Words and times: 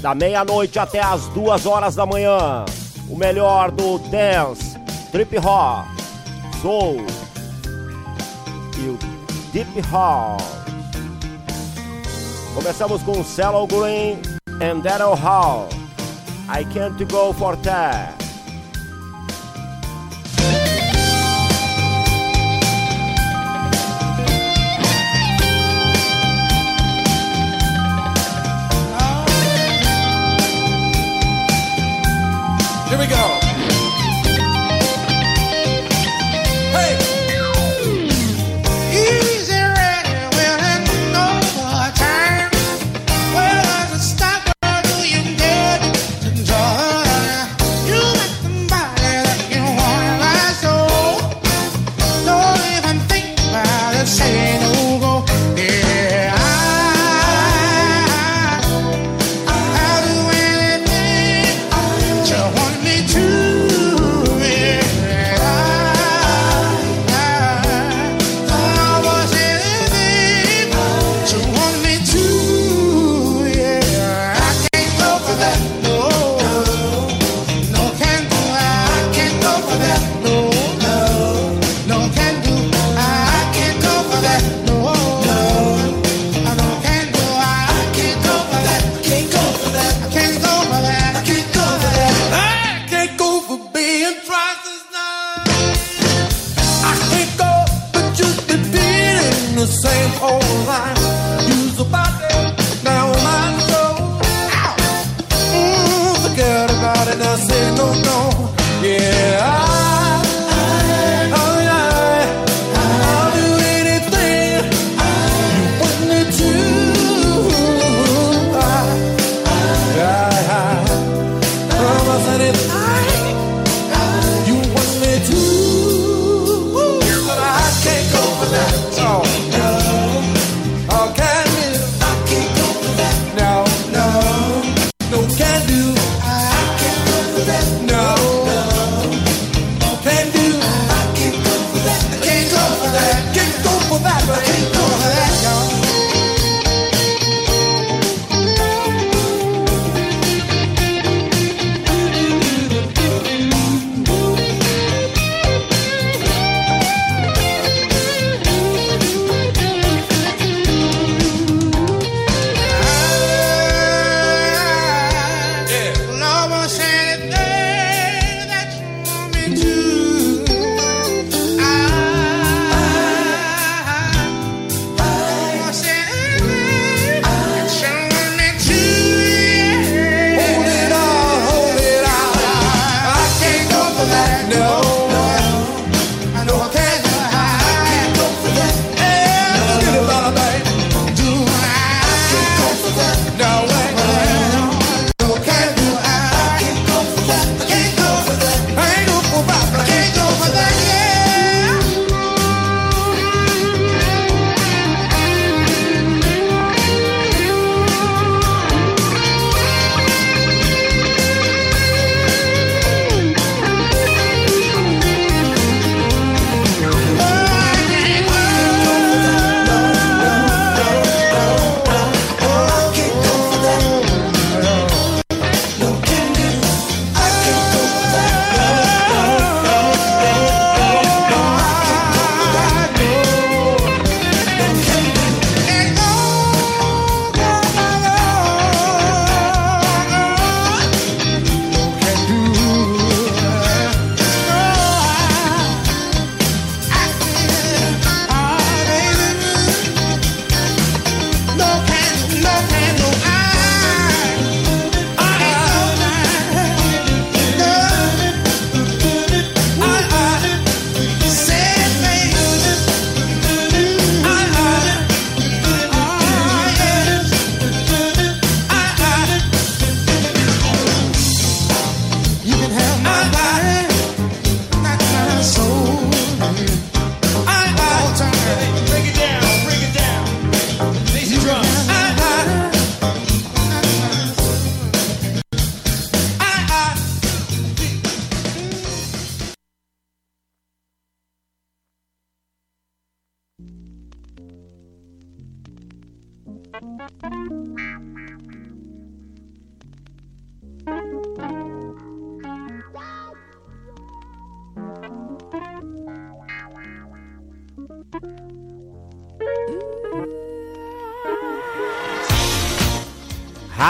da 0.00 0.14
meia-noite 0.14 0.78
até 0.78 1.00
as 1.00 1.26
duas 1.28 1.66
horas 1.66 1.94
da 1.94 2.06
manhã. 2.06 2.64
O 3.08 3.16
melhor 3.16 3.70
do 3.70 3.98
dance, 4.10 4.78
trip 5.10 5.36
hop, 5.38 5.86
soul 6.60 7.04
e 8.78 8.88
o 8.88 8.98
deep 9.52 9.80
house. 9.90 10.42
Começamos 12.54 13.02
com 13.02 13.24
Cello 13.24 13.66
Green 13.66 14.20
and 14.60 14.80
Daryl 14.80 15.14
Hall. 15.14 15.68
I 16.48 16.64
can't 16.64 17.04
go 17.06 17.32
for 17.32 17.56
that. 17.58 18.17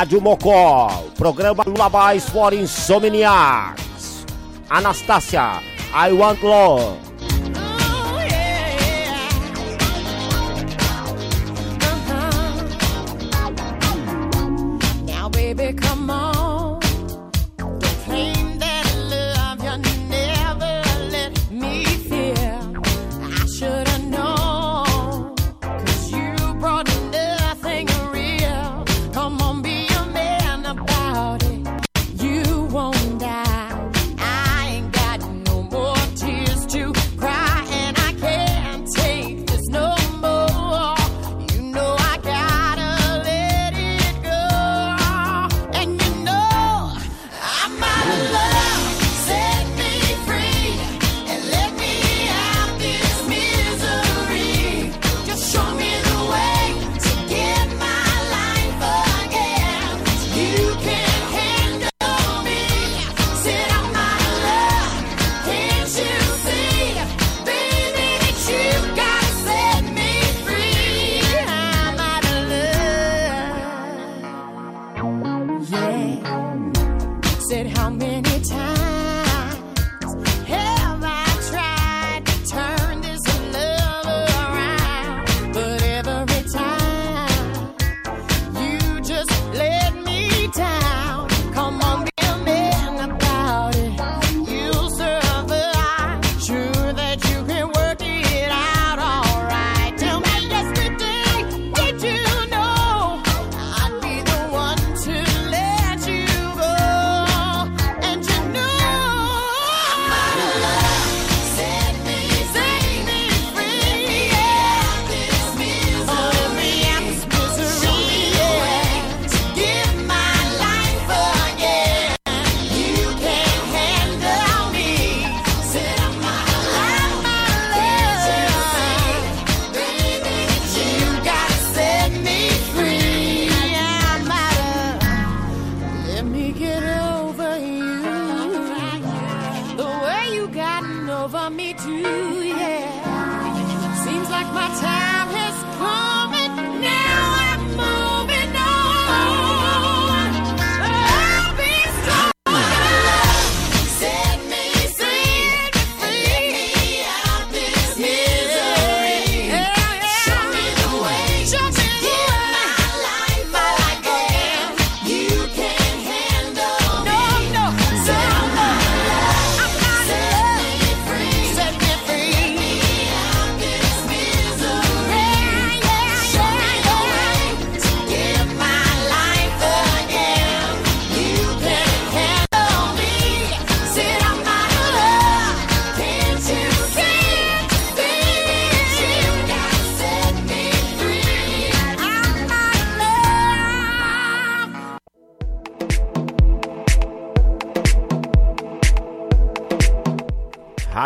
Rádio 0.08 0.22
Mocó, 0.22 0.88
programa 1.18 1.64
Lullabies 1.66 2.30
for 2.30 2.54
Insomniacs. 2.54 4.24
Anastácia, 4.70 5.60
I 5.92 6.10
Want 6.12 6.42
Love. 6.42 7.07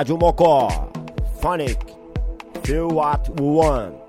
Rádio 0.03 0.19
Mocó, 0.19 0.67
Phonic, 1.41 1.79
Feel 2.65 2.89
What 2.89 3.31
We 3.39 3.47
Want. 3.47 4.02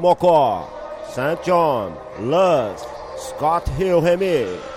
Mocó, 0.00 0.64
St. 1.08 1.38
John, 1.44 1.92
Luz, 2.20 2.84
Scott 3.16 3.68
Hill 3.78 4.00
Remix. 4.00 4.73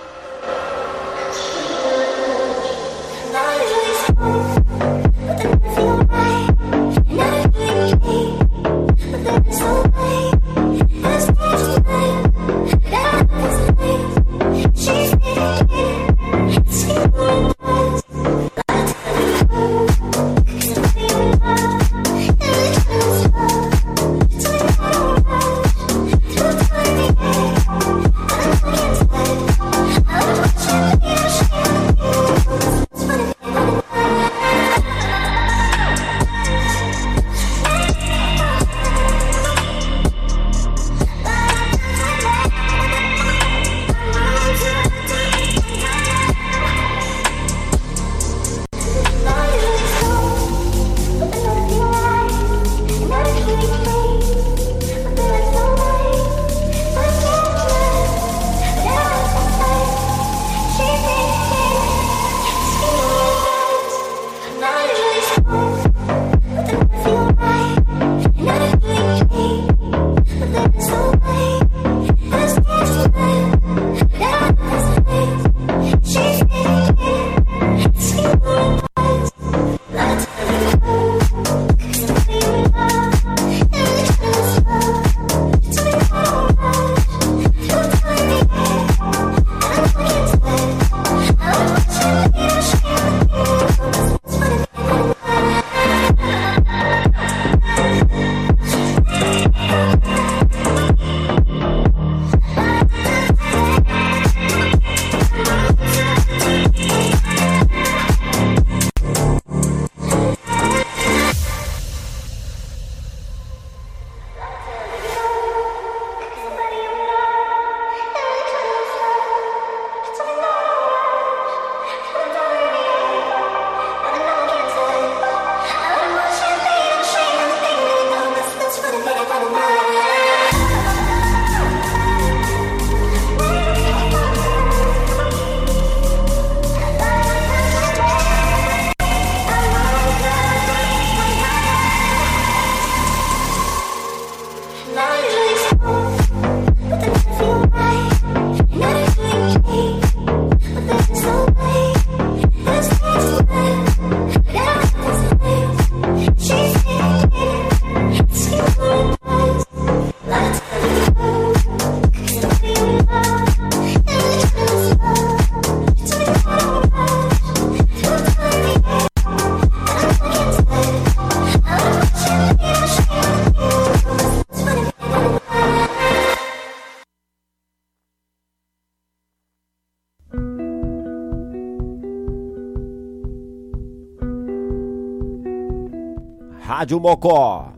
Rádio 186.88 187.00
Mocó. 187.00 187.70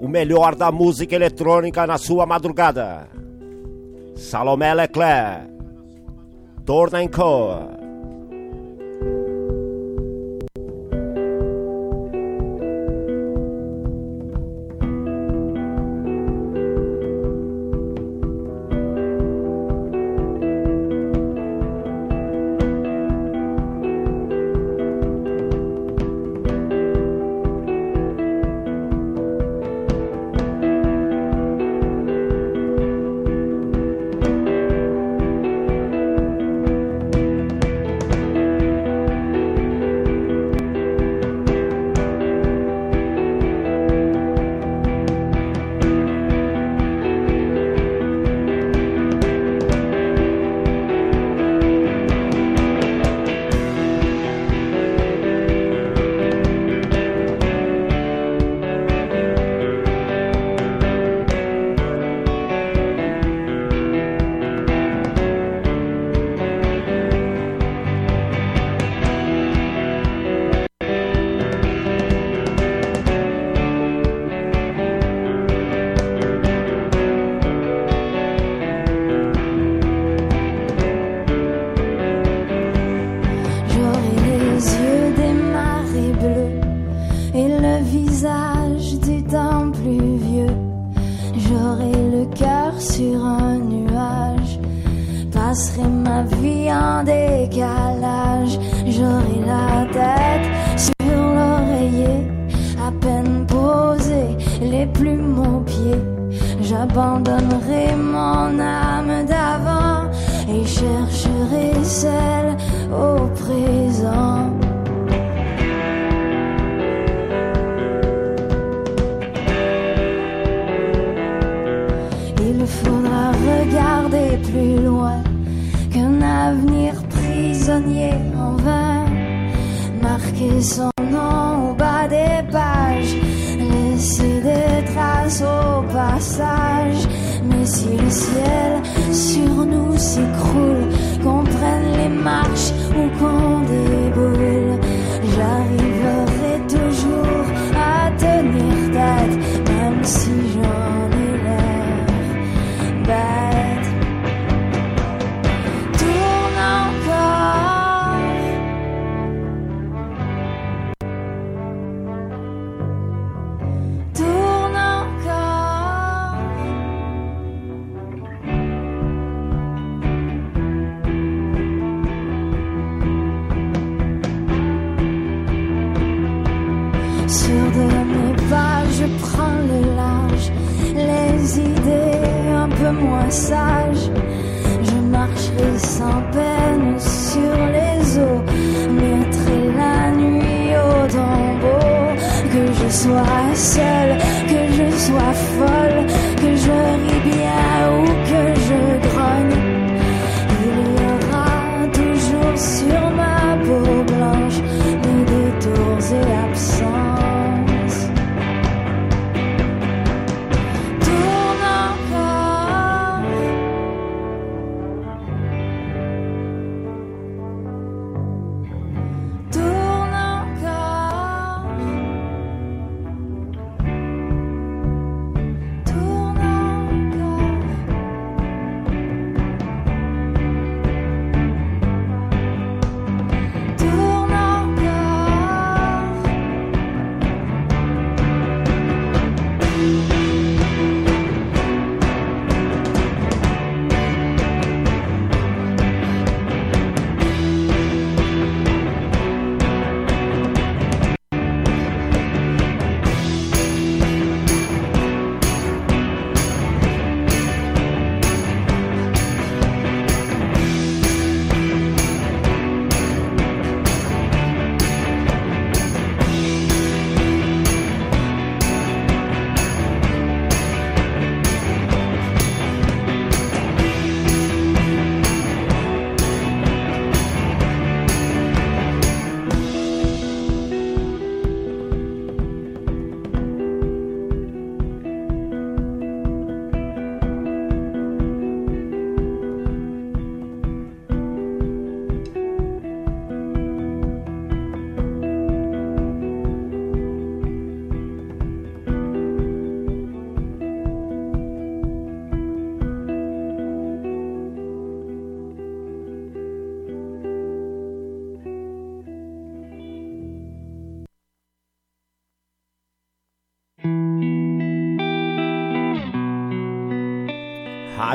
O 0.00 0.08
melhor 0.08 0.54
da 0.54 0.72
música 0.72 1.14
eletrônica 1.14 1.86
na 1.86 1.98
sua 1.98 2.24
madrugada. 2.24 3.06
Salomé 4.16 4.72
Leclerc. 4.72 5.46
Torna 6.64 7.06
Cor. 7.10 7.77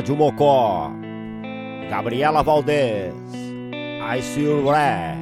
Rádio 0.03 0.17
Mocó. 0.17 0.91
Gabriela 1.89 2.43
Valdez. 2.43 3.13
I 3.31 4.21
see 4.21 4.51
red. 4.61 5.12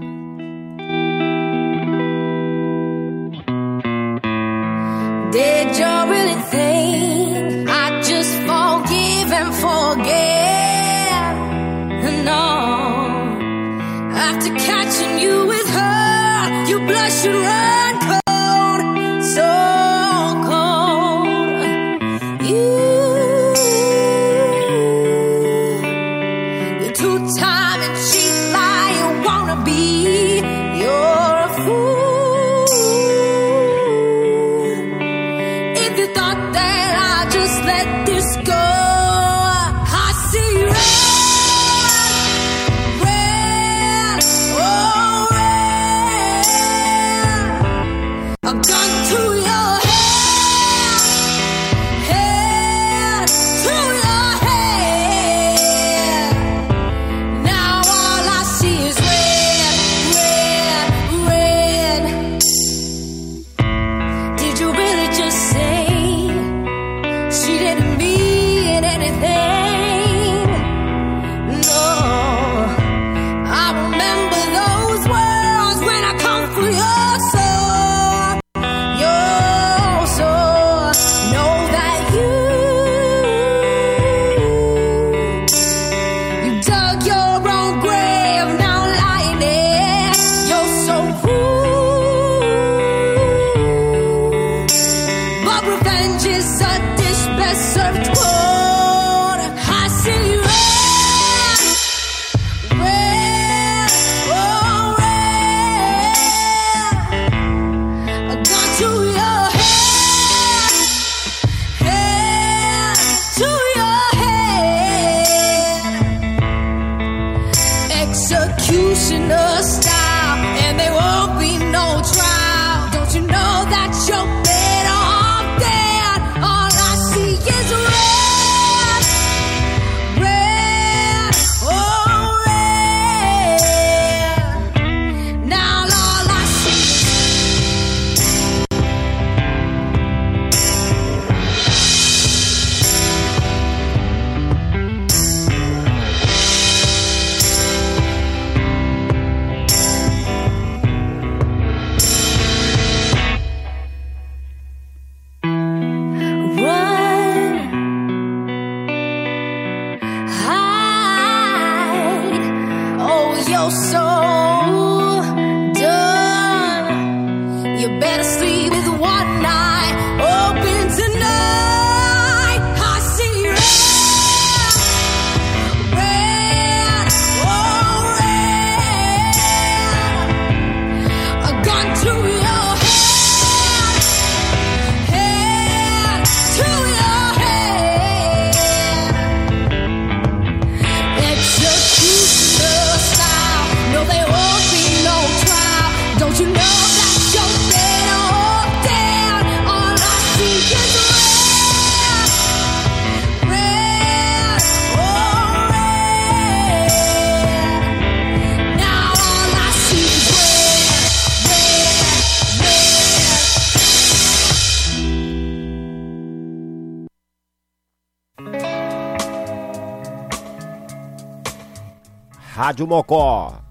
Rádio 222.81 222.87
Mocó, 222.87 223.61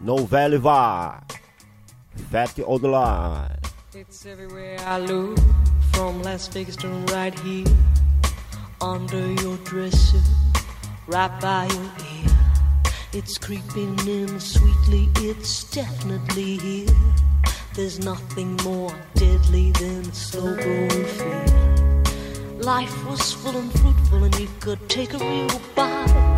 No 0.00 0.24
Velho 0.24 0.58
Vá, 0.58 1.20
Fat 2.30 2.58
Old 2.64 2.84
Line. 2.84 3.58
It's 3.94 4.24
everywhere 4.24 4.78
I 4.86 4.98
look, 4.98 5.38
from 5.92 6.22
Las 6.22 6.48
Vegas 6.48 6.76
to 6.76 6.88
right 7.12 7.38
here, 7.40 7.66
under 8.80 9.30
your 9.42 9.58
dresser, 9.58 10.22
right 11.06 11.40
by 11.40 11.66
your 11.66 11.82
ear. 11.82 12.32
It's 13.12 13.36
creeping 13.36 13.98
in 14.06 14.40
sweetly, 14.40 15.10
it's 15.16 15.64
definitely 15.64 16.56
here. 16.56 16.96
There's 17.74 17.98
nothing 17.98 18.56
more 18.64 18.92
deadly 19.14 19.72
than 19.72 20.04
slow 20.14 20.54
growing 20.54 21.04
fear. 21.04 22.04
Life 22.58 23.06
was 23.06 23.32
full 23.34 23.56
and 23.56 23.72
fruitful, 23.72 24.24
and 24.24 24.38
you 24.38 24.48
could 24.60 24.88
take 24.88 25.12
a 25.12 25.18
real 25.18 25.60
bite 25.74 26.37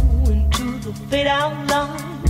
fade 0.93 1.27
out 1.27 1.67
line? 1.67 2.21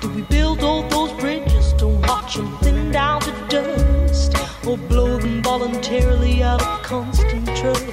Do 0.00 0.08
we 0.10 0.22
build 0.22 0.60
all 0.62 0.82
those 0.88 1.12
bridges 1.20 1.72
to 1.74 1.86
watch 1.86 2.36
them 2.36 2.56
thin 2.58 2.90
down 2.92 3.20
to 3.22 3.32
dust? 3.48 4.34
Or 4.66 4.76
blow 4.76 5.18
them 5.18 5.42
voluntarily 5.42 6.42
out 6.42 6.62
of 6.62 6.82
constant 6.82 7.46
trust? 7.56 7.86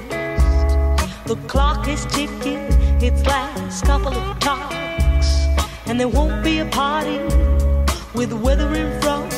The 1.25 1.37
clock 1.47 1.87
is 1.87 2.05
ticking 2.05 2.57
its 3.01 3.25
last 3.25 3.85
couple 3.85 4.13
of 4.13 4.39
talks, 4.39 5.45
and 5.85 5.99
there 5.99 6.07
won't 6.07 6.43
be 6.43 6.59
a 6.59 6.65
party 6.65 7.19
with 8.13 8.33
weather 8.33 8.73
in 8.73 8.99
front. 9.01 9.31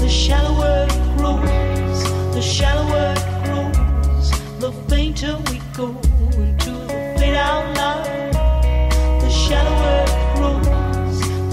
The 0.00 0.08
shallower 0.08 0.86
it 0.88 1.18
grows, 1.18 2.02
the 2.34 2.42
shallower 2.42 3.14
it 3.16 3.44
grows, 3.44 4.30
the 4.58 4.72
fainter 4.88 5.38
we 5.50 5.60
go 5.72 5.88
into 6.34 6.70
the 6.70 7.14
fade 7.16 7.34
out 7.34 7.76
line. 7.76 8.11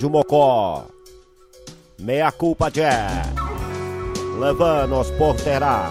Rádio 0.00 0.08
Mocó. 0.08 0.86
Meia 1.98 2.32
culpa 2.32 2.70
Jazz. 2.70 3.28
Levando 4.38 4.98
os 4.98 5.10
porterá. 5.10 5.90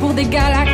Pour 0.00 0.14
des 0.14 0.24
galaxies, 0.24 0.69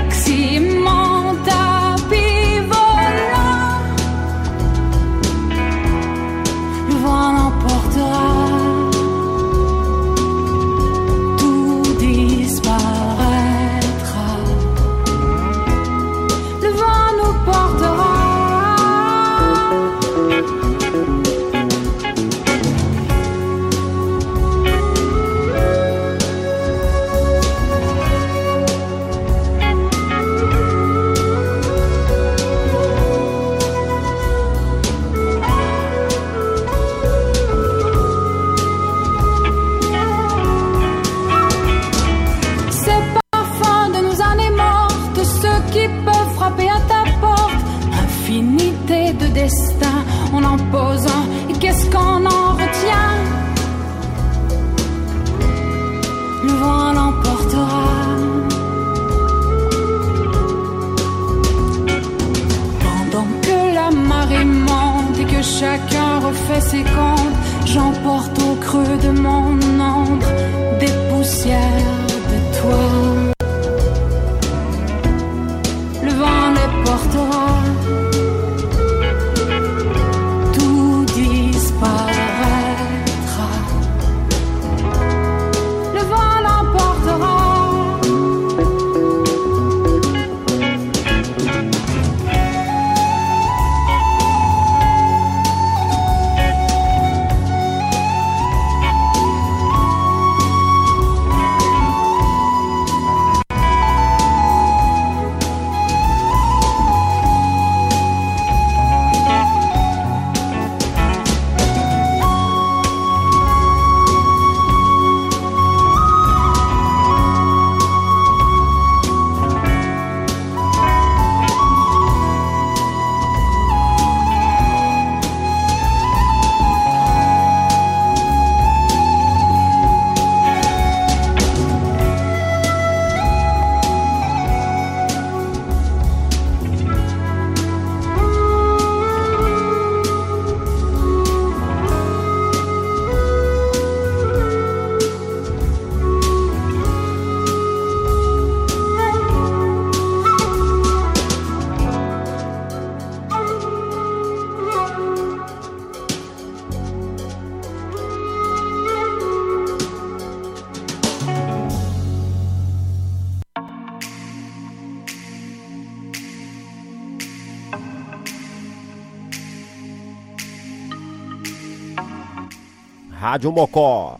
Rádio 173.36 173.52
Mocó. 173.52 174.18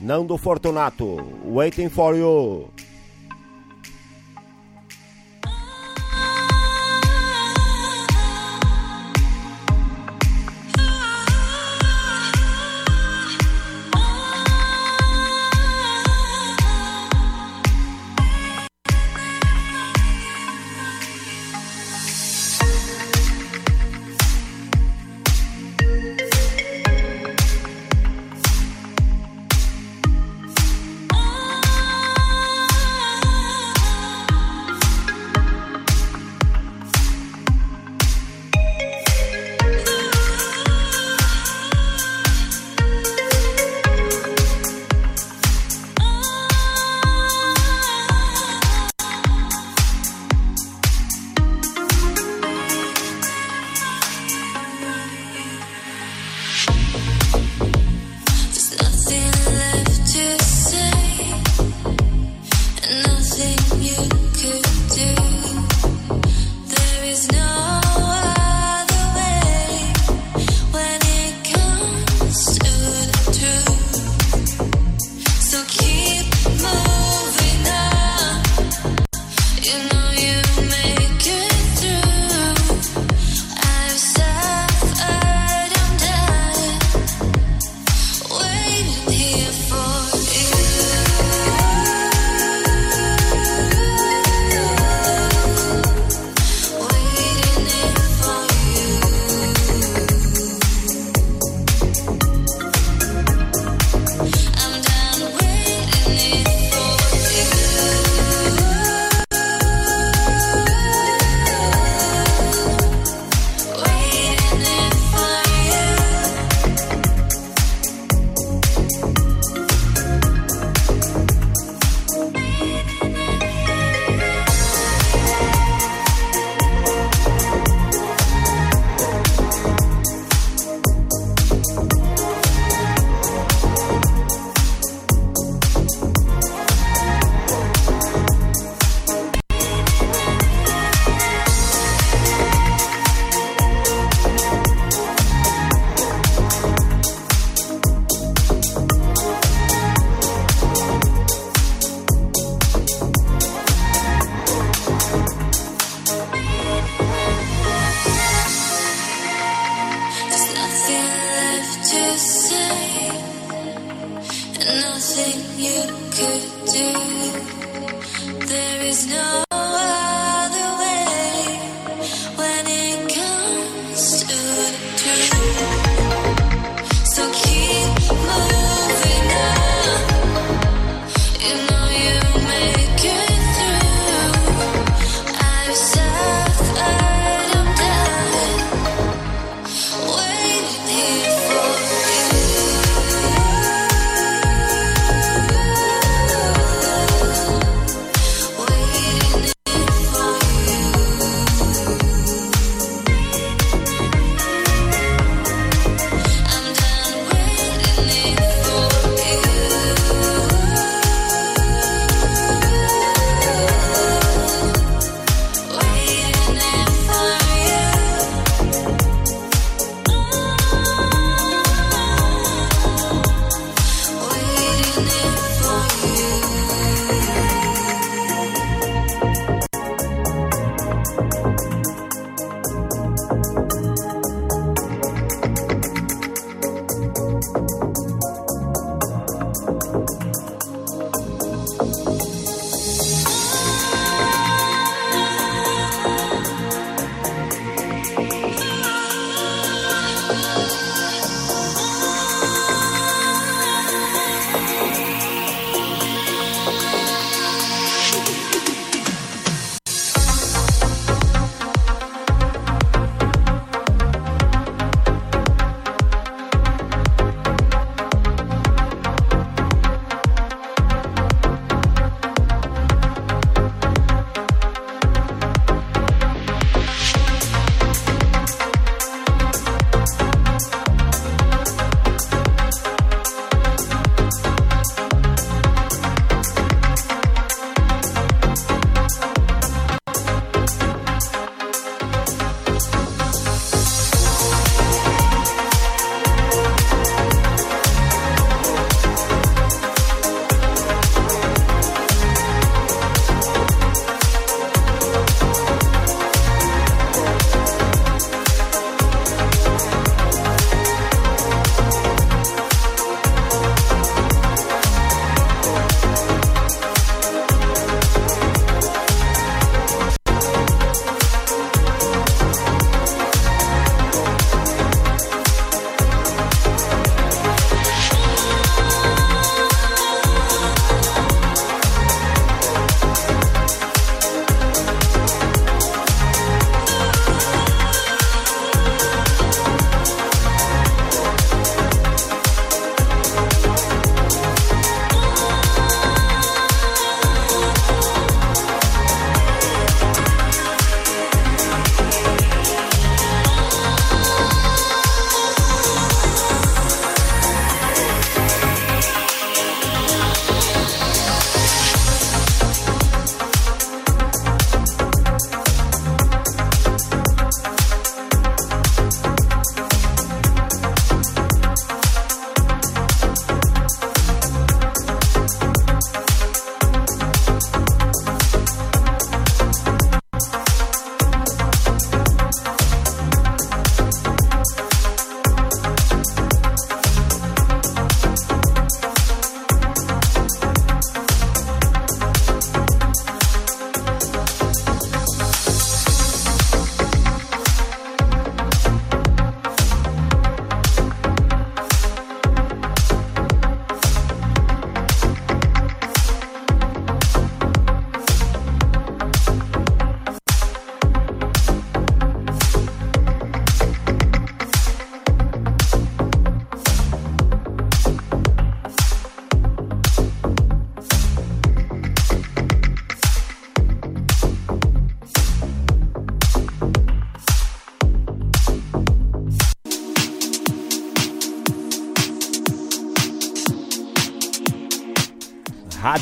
Nando 0.00 0.38
Fortunato, 0.38 1.22
waiting 1.44 1.90
for 1.90 2.16
you. 2.16 2.66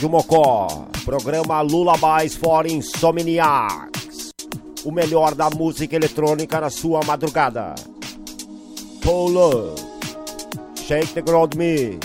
Rádio 0.01 0.09
Mocó, 0.09 0.87
programa 1.05 1.61
Lullabies 1.61 2.35
for 2.35 2.67
Insomniacs. 2.67 4.31
O 4.83 4.91
melhor 4.91 5.35
da 5.35 5.51
música 5.51 5.95
eletrônica 5.95 6.59
na 6.59 6.71
sua 6.71 7.03
madrugada. 7.05 7.75
Up, 9.05 9.75
shake 10.75 11.13
the 11.13 11.21
ground 11.21 11.55
me. 11.55 11.99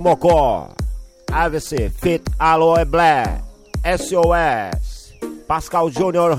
Mocó, 0.00 0.74
AVC, 1.32 1.90
Fit 1.90 2.22
Aloe 2.38 2.84
Black, 2.84 3.42
SOS, 3.84 5.14
Pascal 5.46 5.90
Júnior 5.92 6.36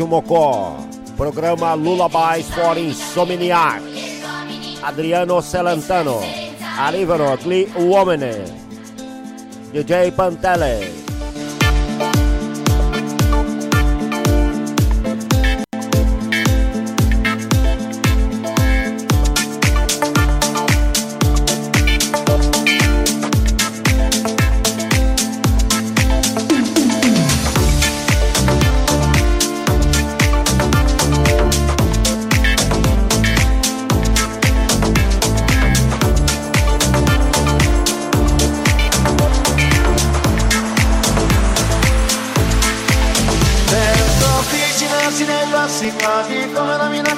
Rádio 0.00 0.06
Mocó. 0.06 0.76
Programa 1.16 1.74
Lullabies 1.74 2.48
for 2.54 2.78
Insomniac. 2.78 3.82
Adriano 4.82 5.42
Celentano. 5.42 6.20
Arivano 6.78 7.36
Gli 7.36 7.68
Uomini. 7.76 8.24
Né? 8.24 8.44
DJ 9.72 10.10
Pantele. 10.12 10.89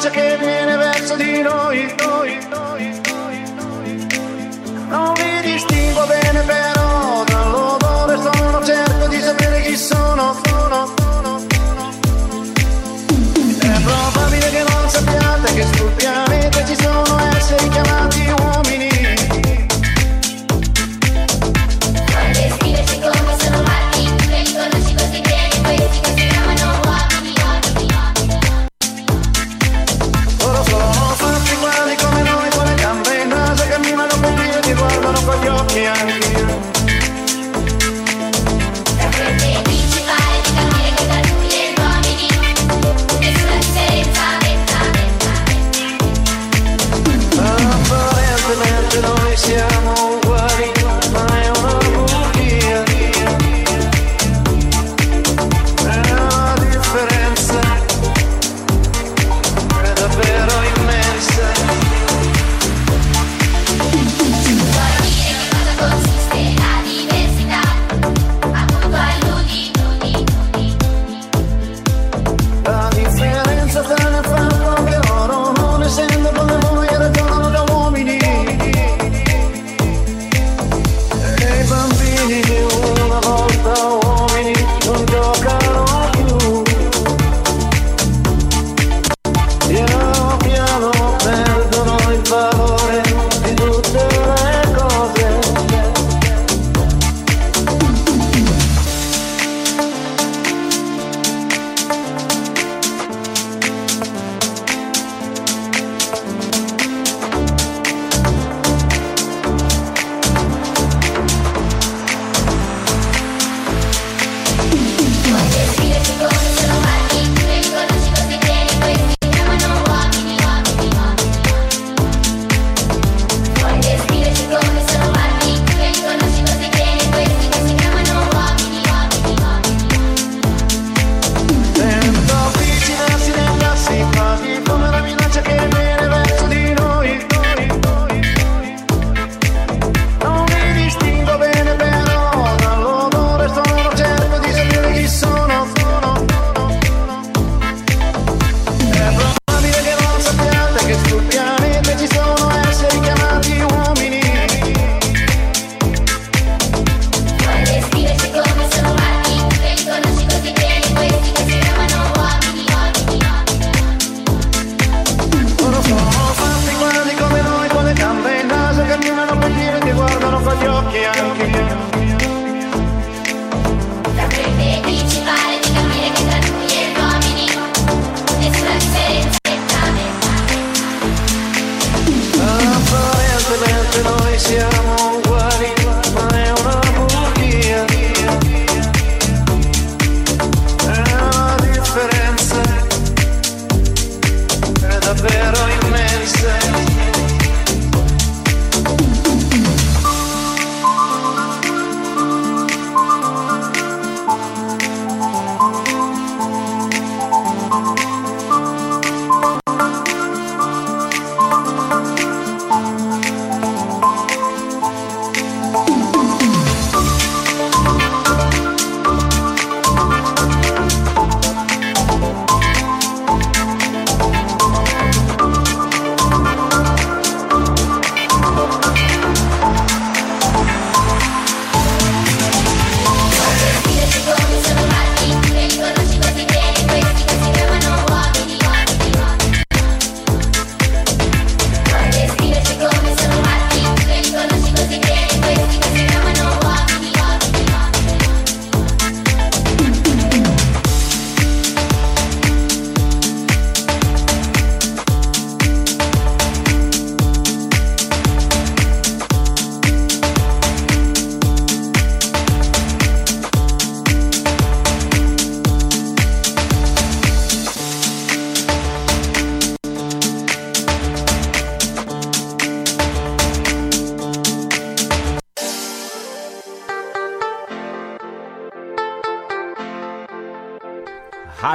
braccia 0.03 0.11
che 0.11 0.37
viene 0.39 0.77
verso 0.77 1.15
di 1.15 1.43
noi. 1.43 1.95
noi, 1.99 2.39
noi, 2.49 3.01
noi, 3.15 3.55
noi. 3.55 4.09
Non 4.89 5.13
mi 5.17 5.41
distingo 5.43 6.05
bene 6.07 6.41
però 6.41 7.25
tra 7.25 7.45
loro 7.45 7.77
dall'odore, 7.79 8.35
sono 8.35 8.65
certo 8.65 9.07
di 9.07 9.21
sapere 9.21 9.63
chi 9.63 9.77
sono. 9.77 10.41
sono. 10.43 10.95
È 13.61 13.81
probabile 13.85 14.51
che 14.51 14.65
non 14.69 14.89
sappiate 14.89 15.55
che 15.55 15.67
sul 15.73 15.91
pianeta 15.93 16.65
ci 16.65 16.77
sono 16.81 17.19
esseri 17.37 17.69
chiamati 17.69 18.19
uomini. 18.19 18.42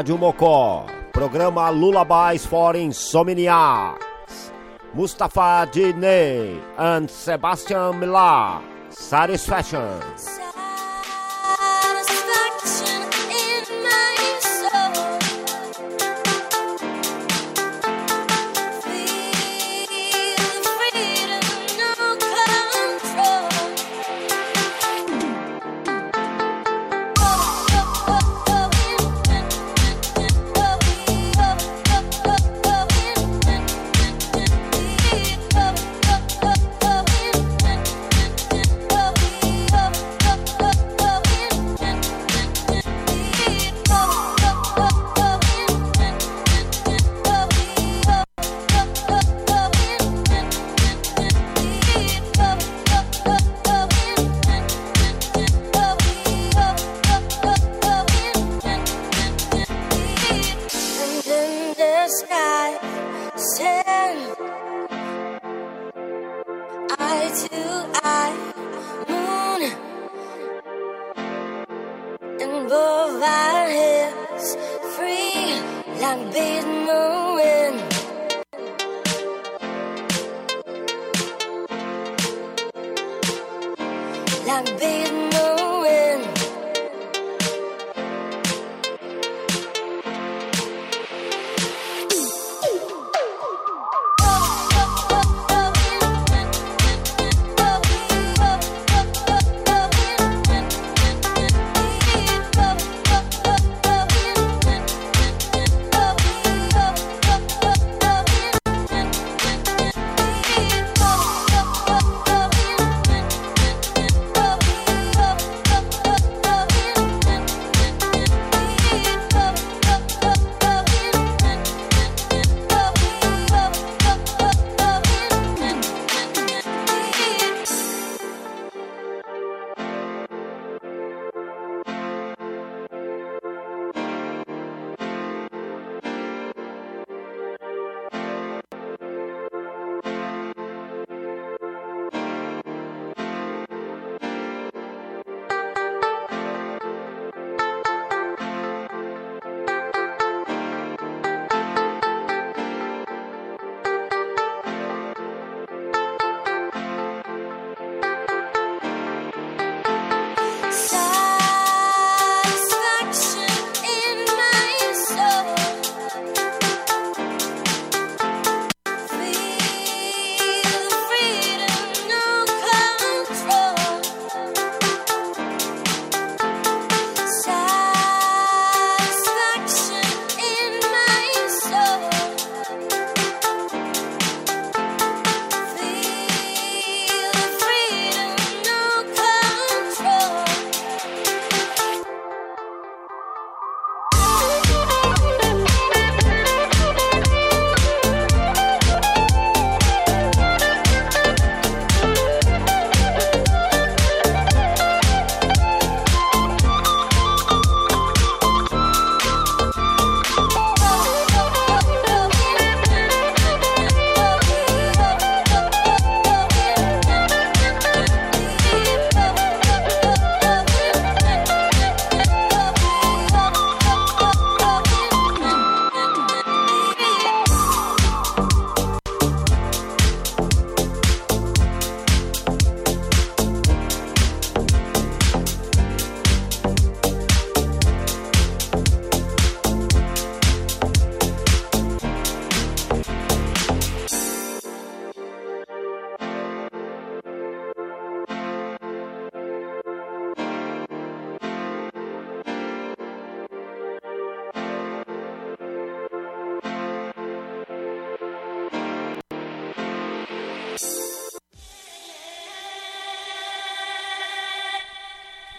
Rádio 0.07 0.17
Mocó. 0.17 0.85
Programa 1.11 1.69
Lullabies 1.69 2.45
for 2.45 2.75
Insomniacs. 2.75 4.53
Mustafa 4.93 5.67
Diney 5.69 6.61
and 6.77 7.09
Sebastian 7.09 7.99
Millar. 7.99 8.61
Satisfaction. 8.89 9.99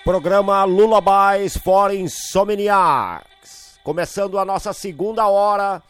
Programa 0.08 0.64
Lullabies 0.64 1.58
for 1.58 1.92
Insomniacs. 1.92 3.78
Começando 3.84 4.38
a 4.38 4.44
nossa 4.46 4.72
segunda 4.72 5.28
hora 5.28 5.82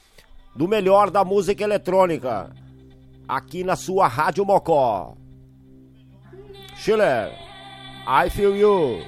do 0.56 0.66
melhor 0.66 1.08
da 1.08 1.24
música 1.24 1.62
eletrônica. 1.62 2.50
Aqui 3.28 3.62
na 3.62 3.76
sua 3.76 4.08
Rádio 4.08 4.44
Mocó. 4.44 5.14
Schiller, 6.74 7.32
I 8.08 8.28
Feel 8.28 8.56
You. 8.56 9.04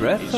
Breath 0.00 0.34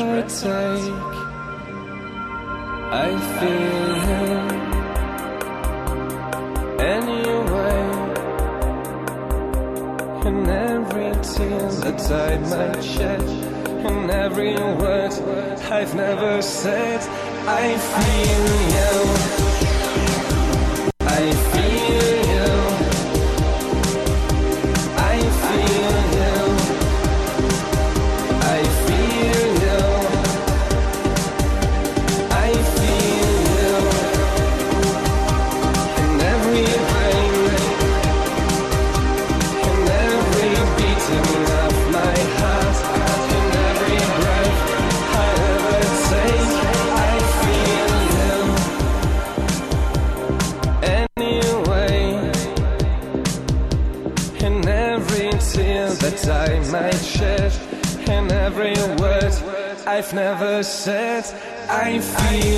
I've 60.63 60.87
never 60.87 61.21
said 61.25 61.25
I 61.69 61.99
feel 61.99 62.52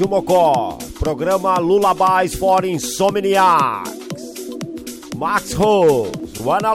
Rádio 0.00 0.08
Mocó, 0.08 0.78
programa 0.98 1.58
Lullabies 1.58 2.34
for 2.34 2.64
Insomniacs. 2.64 3.90
Max 5.14 5.54
Rose, 5.54 6.10
Wanna 6.42 6.72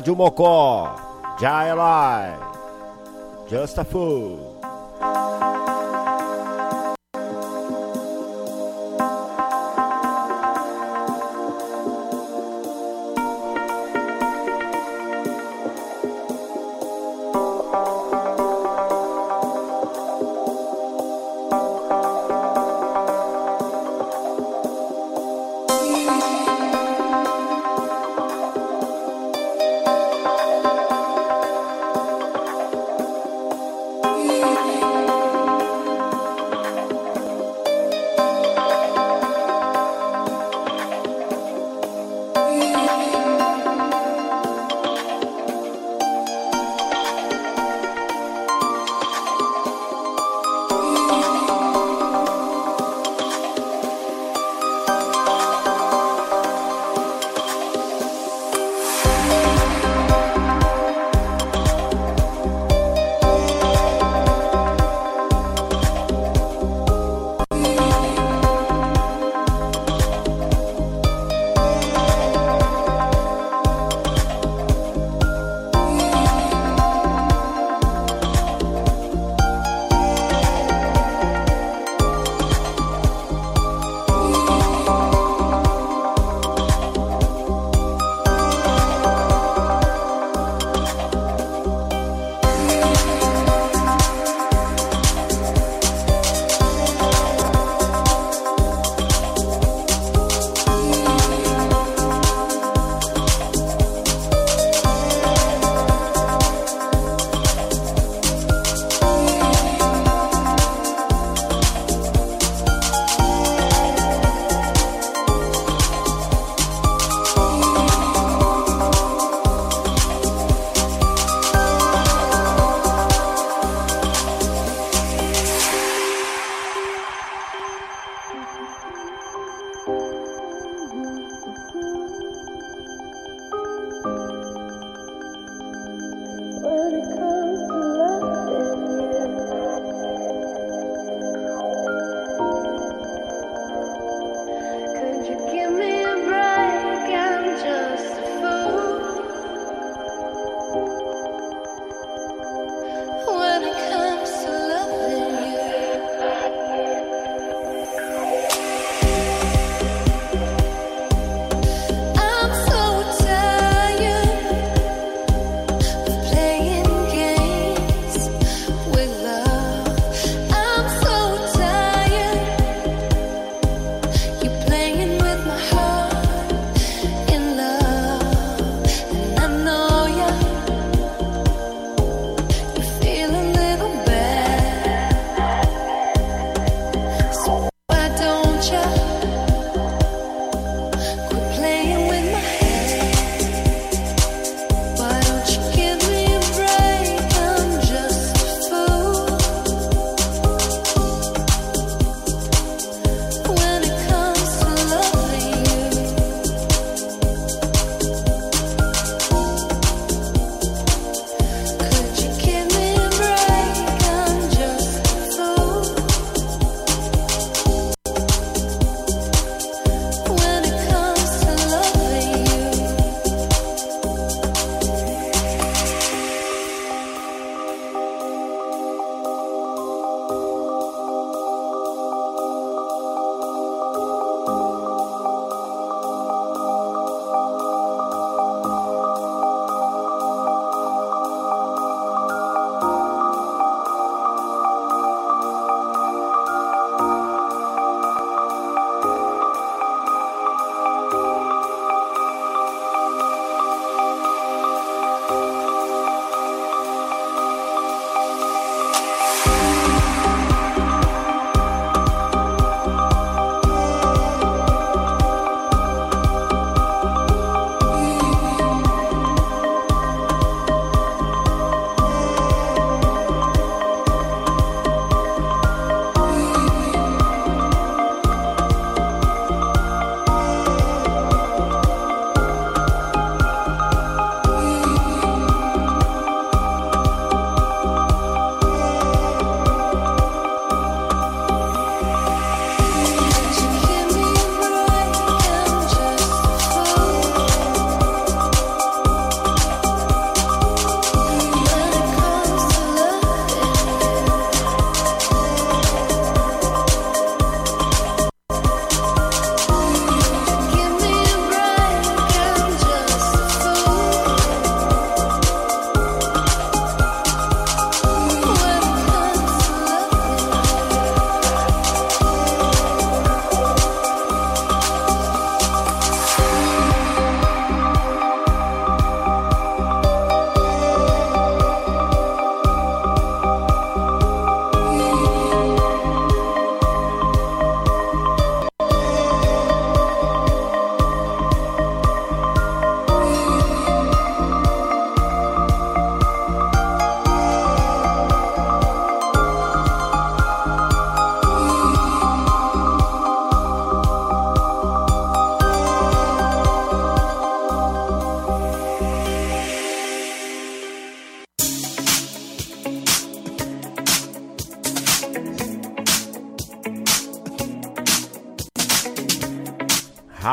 Rádio 0.00 0.16
Mocó, 0.16 0.96
Jai 1.38 1.74
Lai, 1.74 2.34
Just 3.50 3.78
a 3.78 3.84
Fool. 3.84 4.59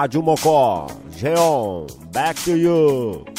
Rádio 0.08 0.22
Mocó, 0.22 0.88
Geon, 1.12 1.88
back 2.14 2.42
to 2.46 2.56
you. 2.56 3.37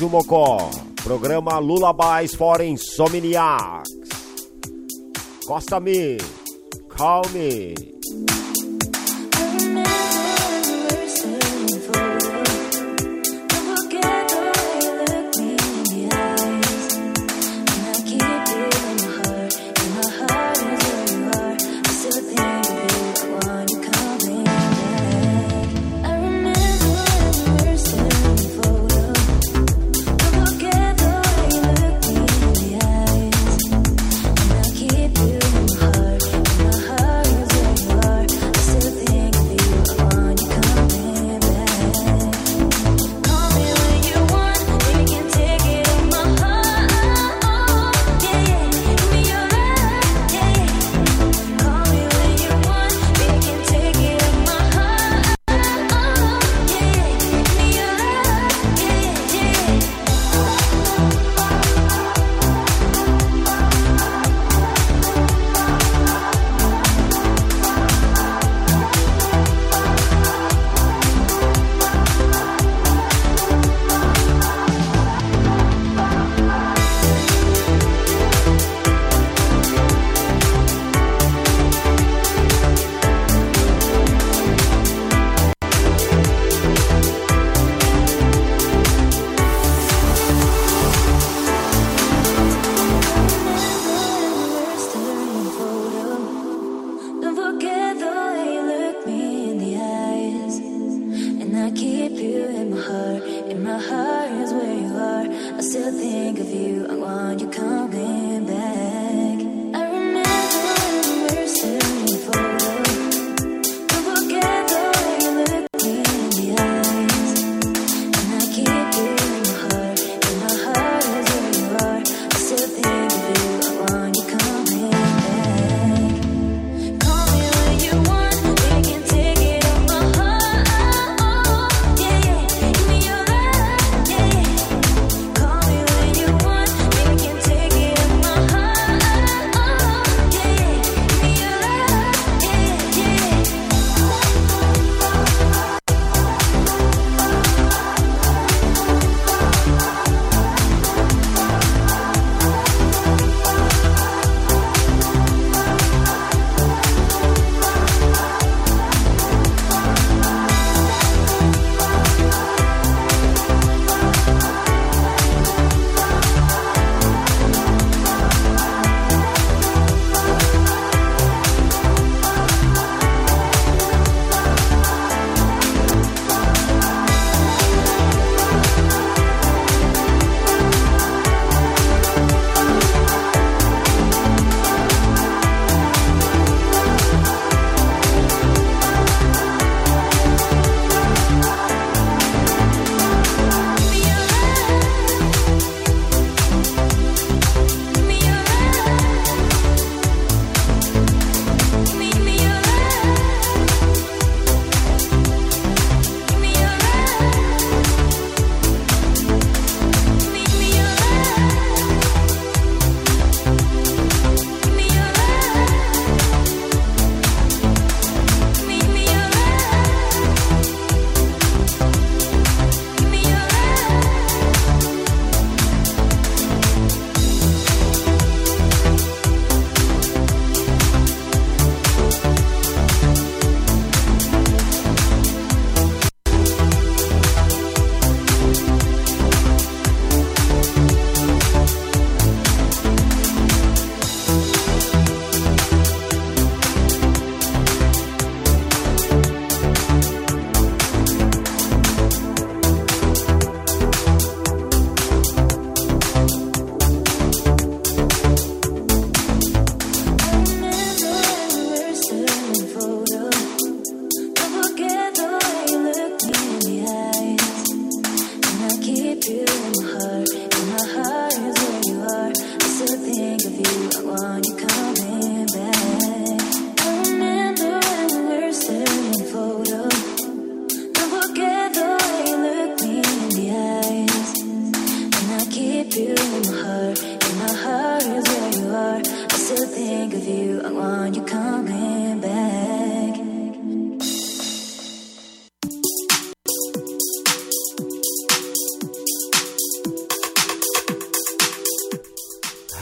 Rádio 0.00 0.08
Mocó, 0.08 0.70
programa 1.04 1.60
Lullabies 1.60 2.34
for 2.34 2.62
Insomniacs. 2.62 3.90
Costa 5.46 5.78
Me, 5.78 6.16
Call 6.88 7.28
Me. 7.34 7.89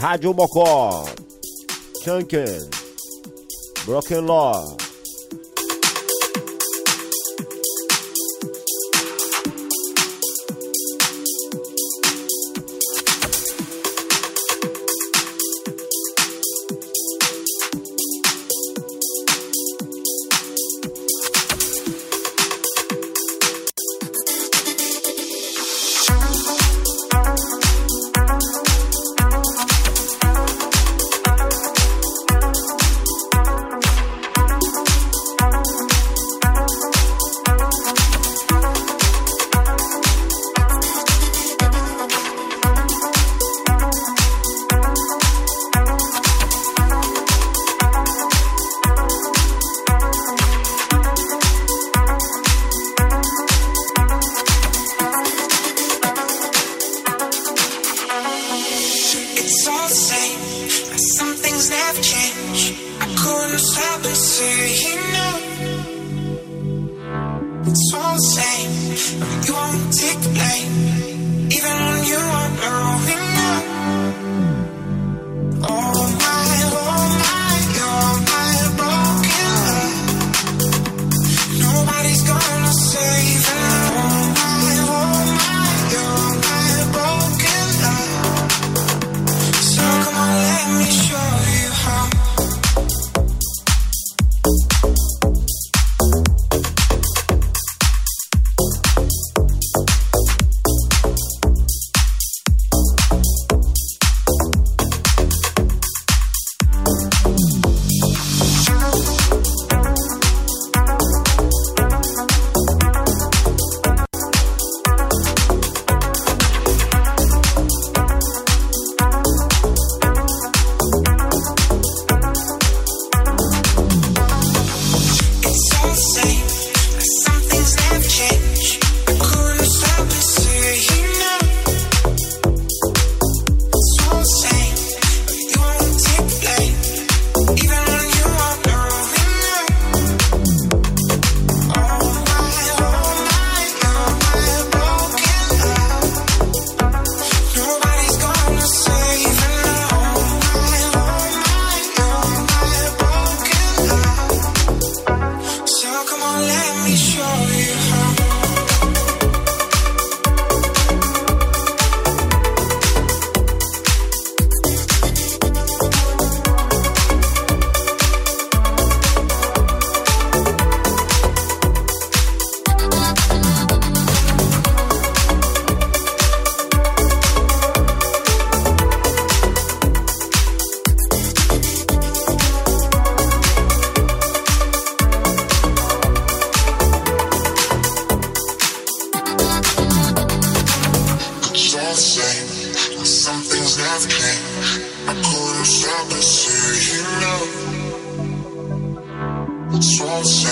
Rádio 0.09 0.33
Mocó, 0.33 1.05
Chunkin, 2.03 2.67
Broken 3.85 4.25
Law. 4.25 4.88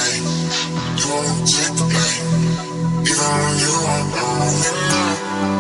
pain. 0.08 0.24
You 0.98 1.08
won't 1.10 1.48
take 1.48 1.74
the 1.76 1.86
pain. 1.92 2.24
Even 3.12 3.32
when 3.42 3.56
you 3.64 3.74
won't 3.86 4.10
know. 4.16 5.57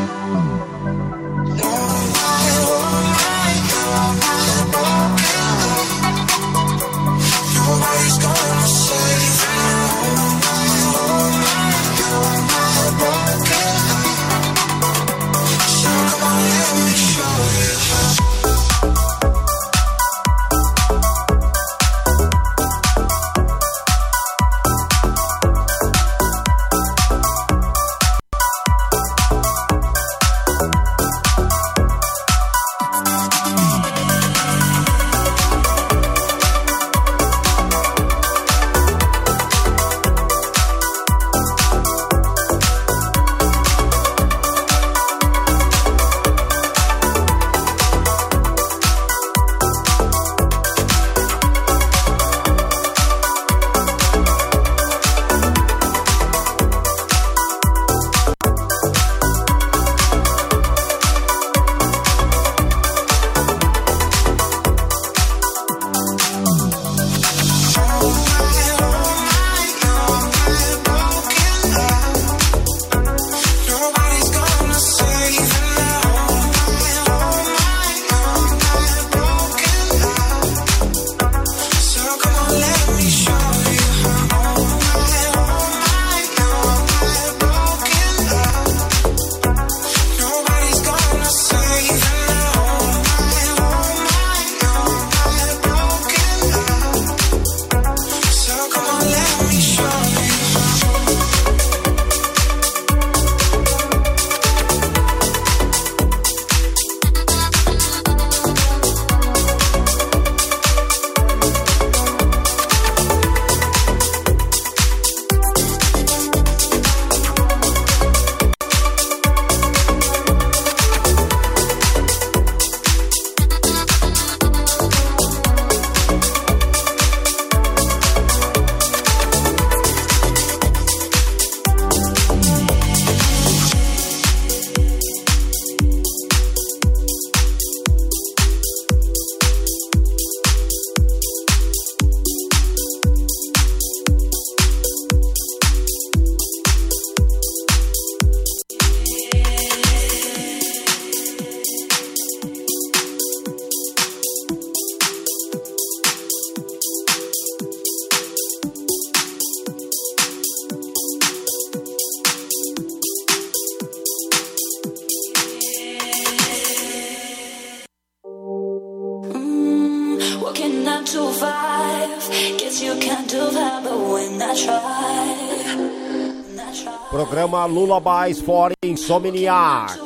Lullabies 177.87 178.41
for 178.41 178.73
Insomniac. 178.83 179.97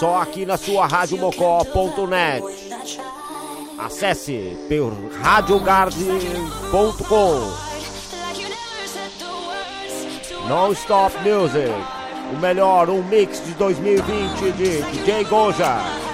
Só 0.00 0.22
aqui 0.22 0.46
na 0.46 0.56
sua 0.56 0.86
radiomocó.net. 0.86 2.42
Acesse 3.78 4.56
por 4.68 4.94
radiogarden.com. 5.20 7.66
Non 10.48 10.72
Stop 10.72 11.14
Music. 11.18 11.70
O 12.32 12.36
melhor, 12.38 12.88
um 12.88 13.02
mix 13.04 13.44
de 13.44 13.52
2020 13.54 14.52
de 14.52 14.80
DJ 14.82 15.24
Goja. 15.24 16.05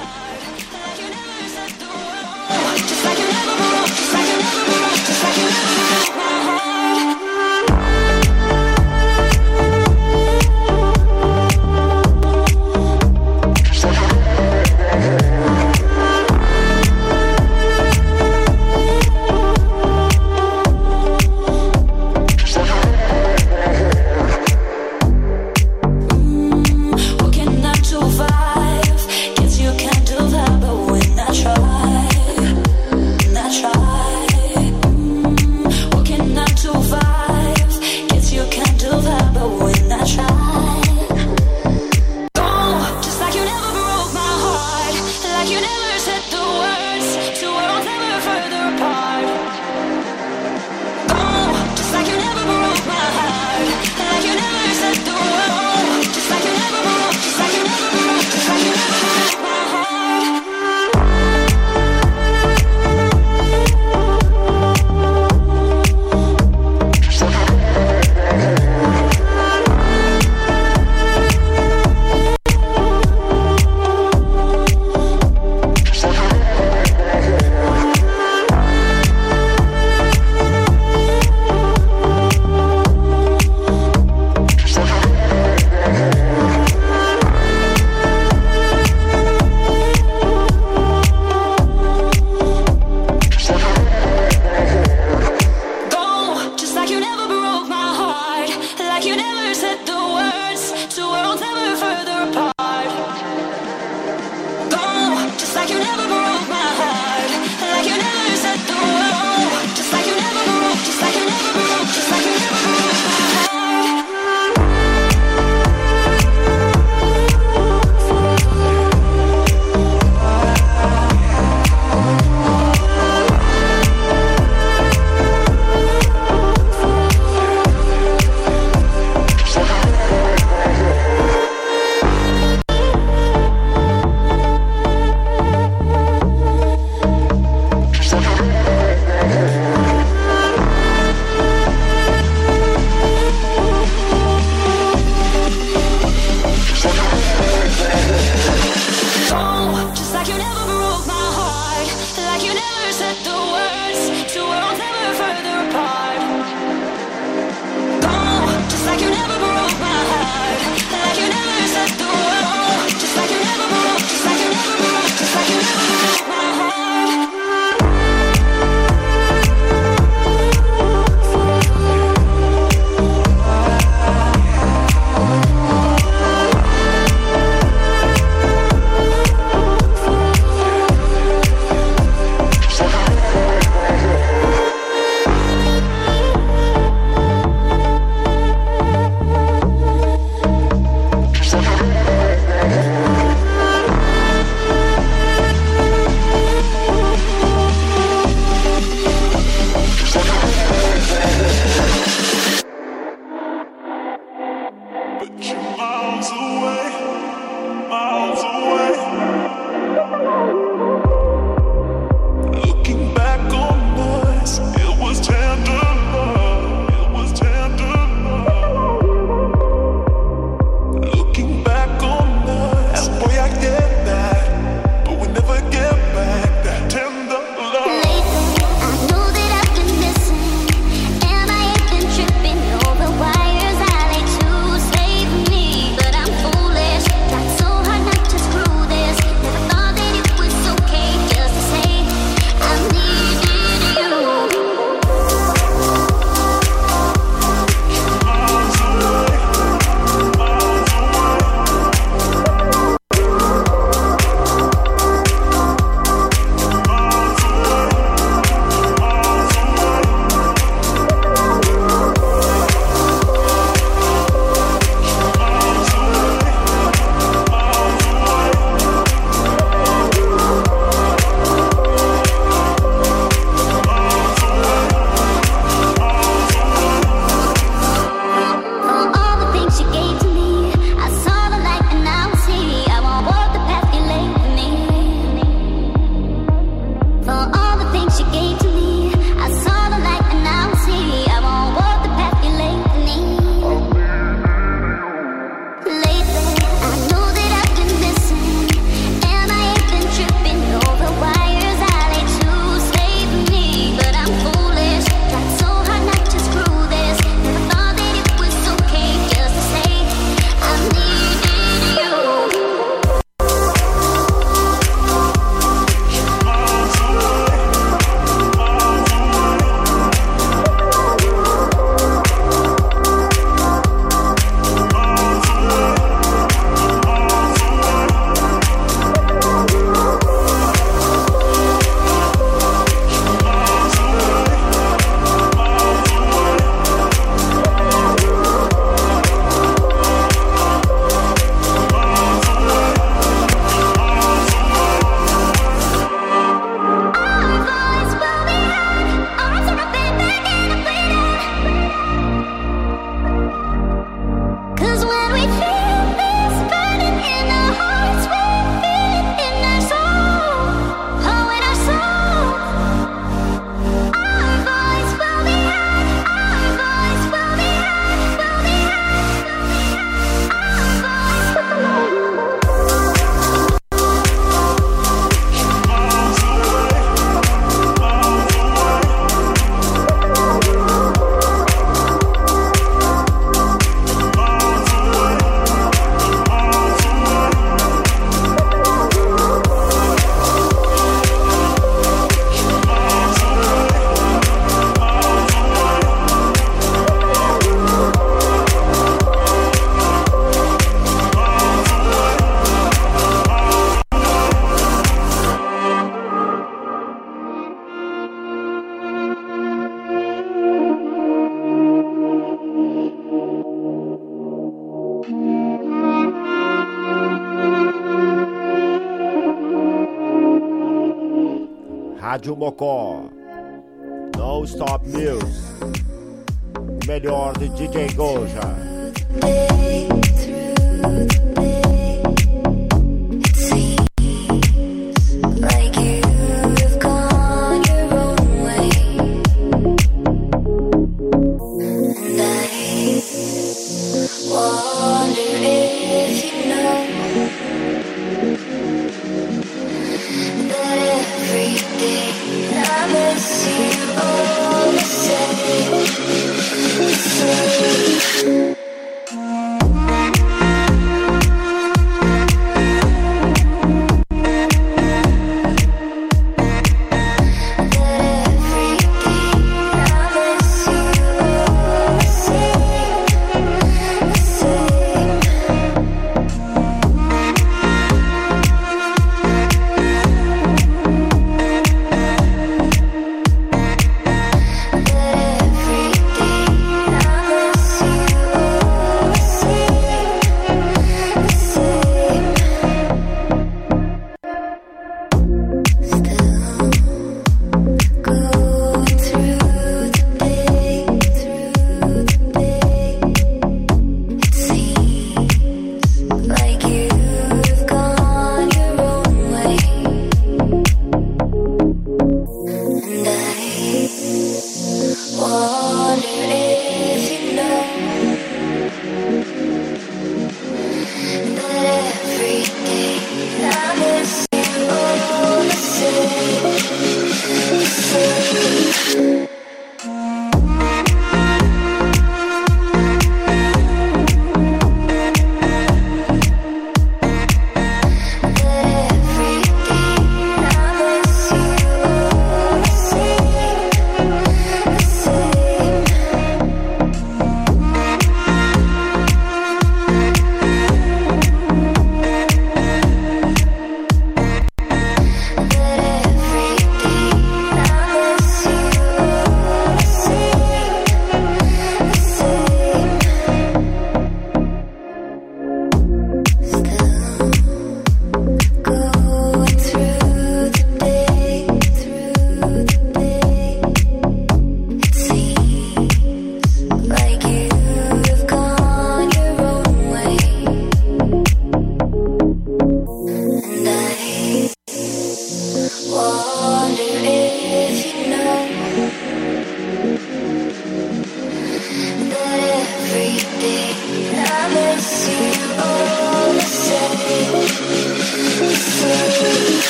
Mocó. 422.73 423.32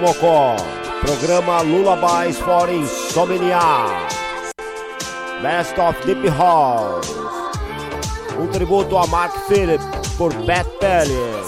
Mocó. 0.00 0.56
Programa 1.00 1.62
Lullabies 1.62 2.38
for 2.38 2.68
Insomnia. 2.70 4.08
Best 5.42 5.78
of 5.78 5.96
Deep 6.06 6.28
House. 6.28 7.14
Um 8.38 8.46
tributo 8.48 8.96
a 8.96 9.06
Mark 9.06 9.32
Phillips 9.48 9.84
por 10.16 10.32
Beth 10.44 10.68
Pellier. 10.78 11.39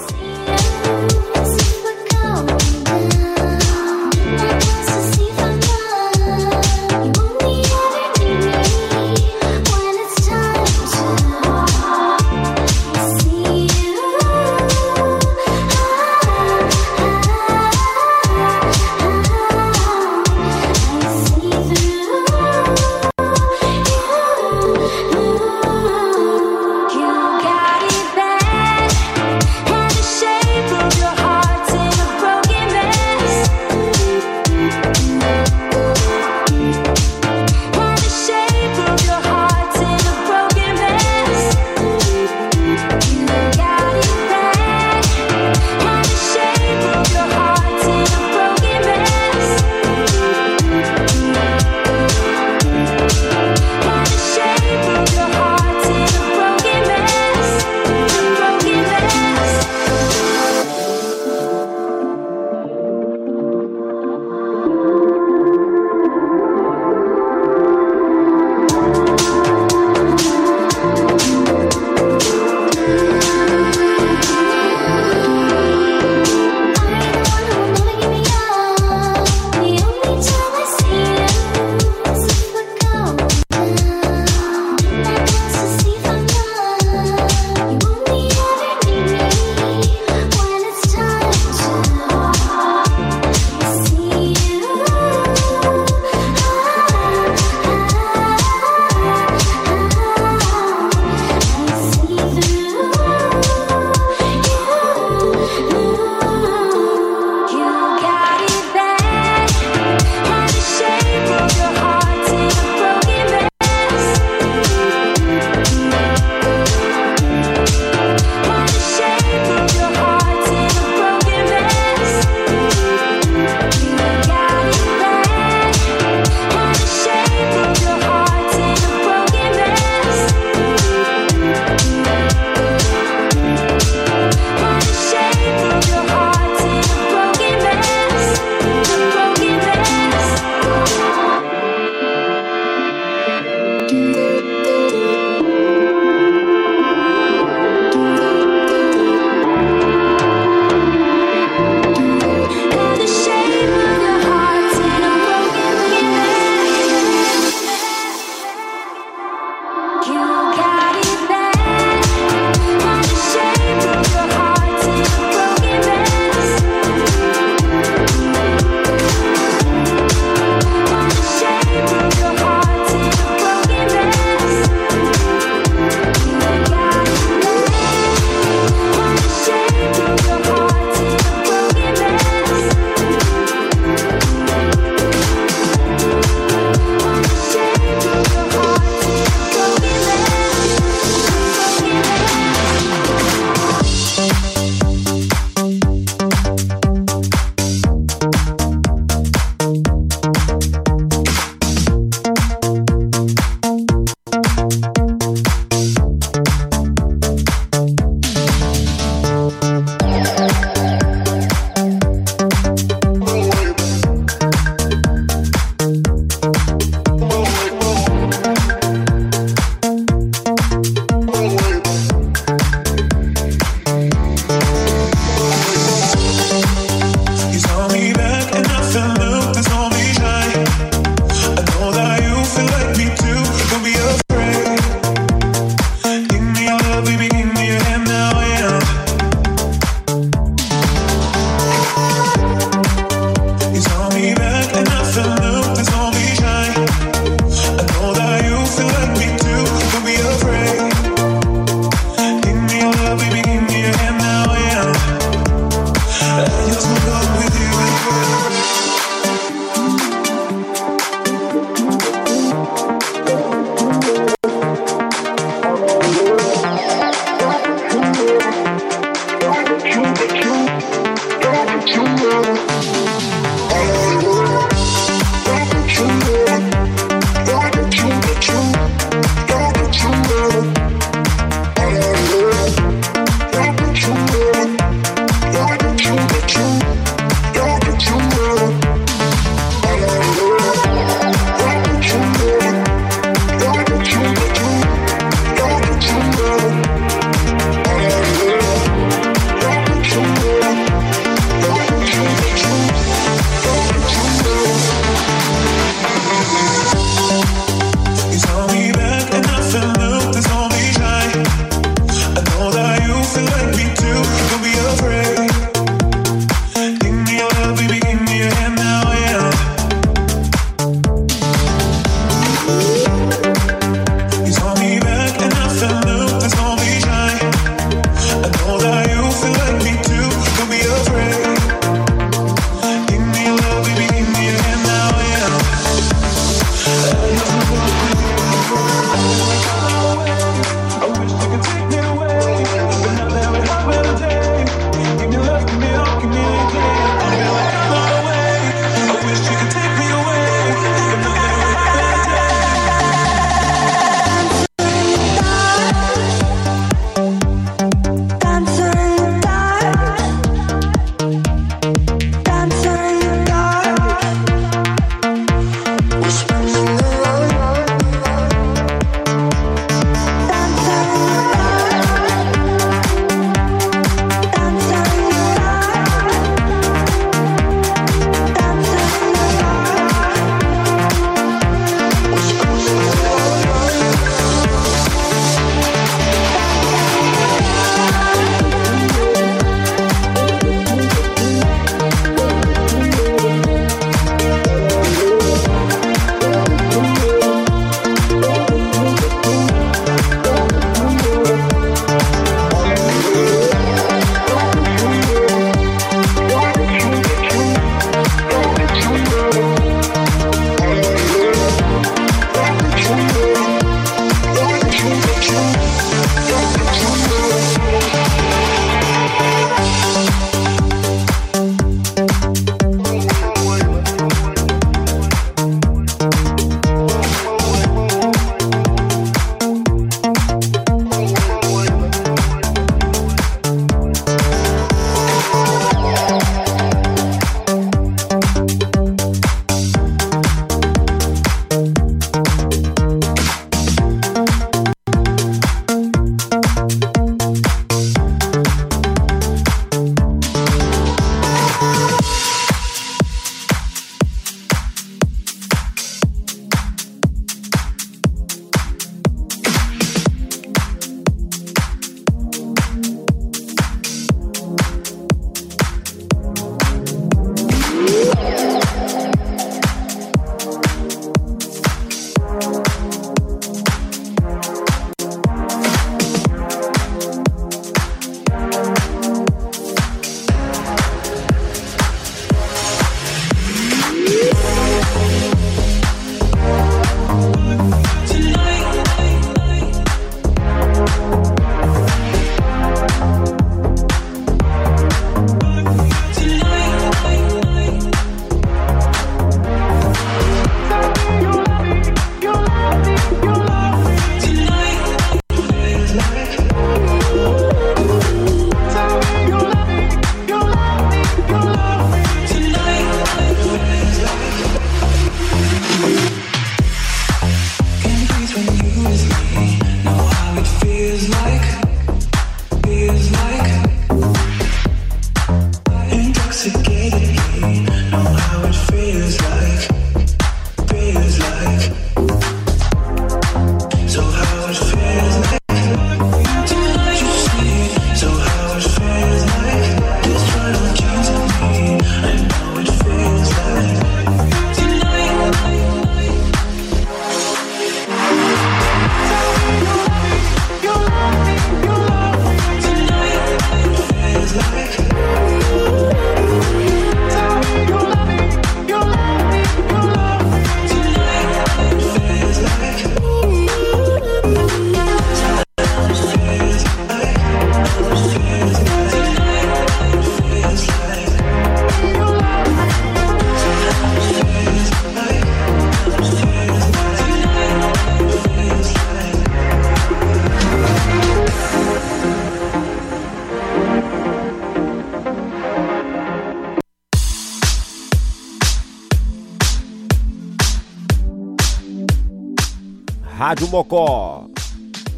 Rádio 593.53 593.69
Mocó. 593.69 594.47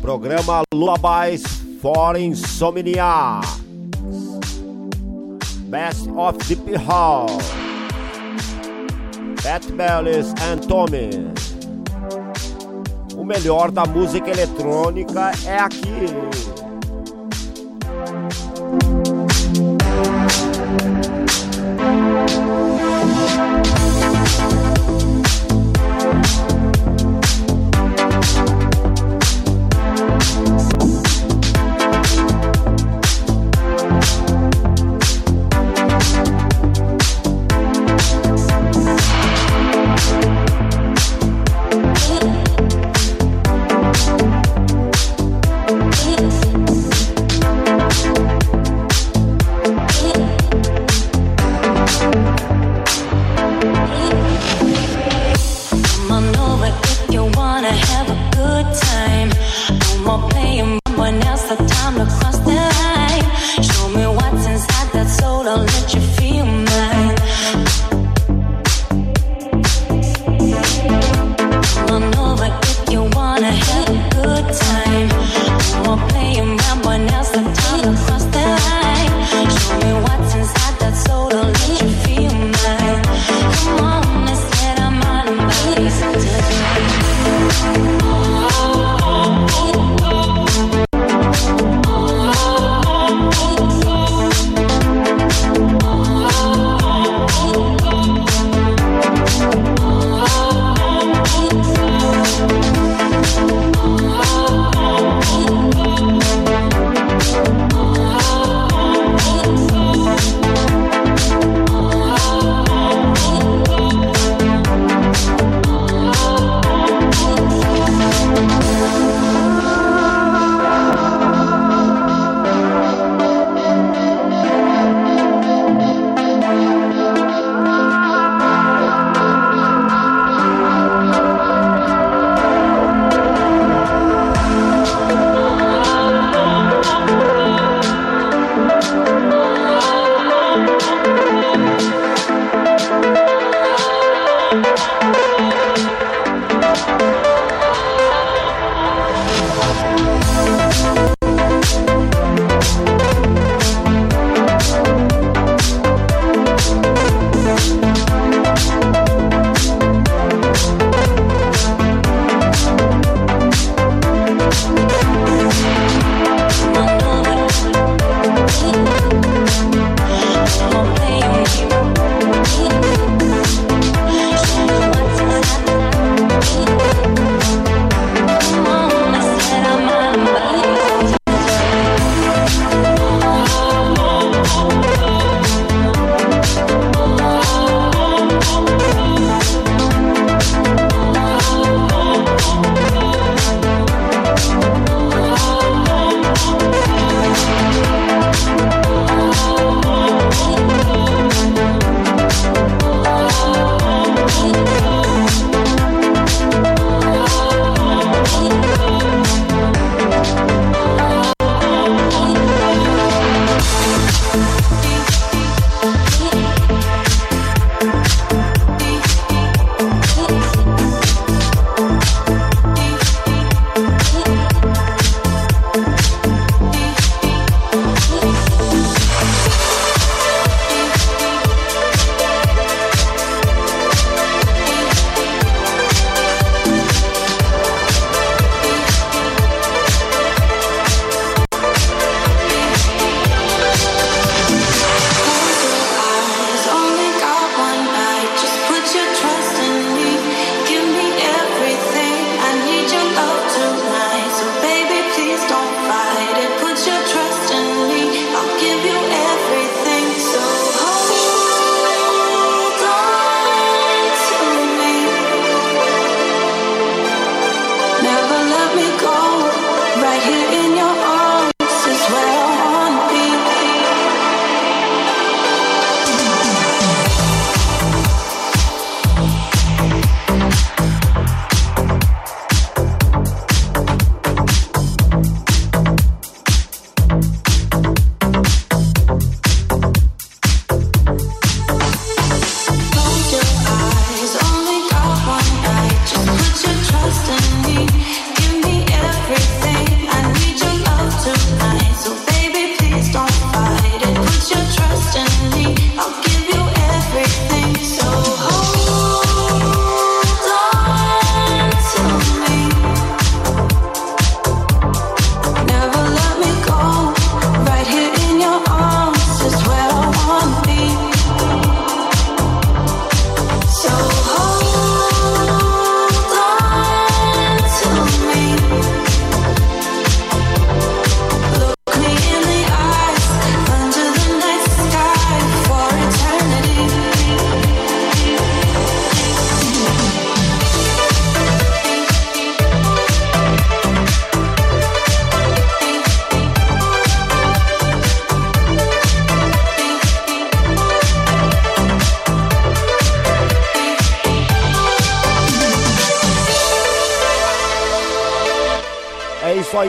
Programa 0.03 0.63
Lullabies 0.75 1.45
for 1.81 2.17
Insomnia. 2.17 3.41
Best 5.71 6.09
of 6.09 6.37
Deep 6.49 6.77
Hall. 6.85 7.29
Pat 9.41 9.65
Bellis 9.77 10.35
and 10.43 10.67
Tommy. 10.67 11.11
O 13.17 13.25
melhor 13.25 13.71
da 13.71 13.87
música 13.87 14.29
eletrônica 14.29 15.31
é 15.47 15.59
aqui. 15.61 16.35